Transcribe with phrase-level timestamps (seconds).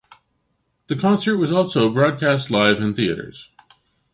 [0.87, 3.49] The concert was also broadcast live in theaters.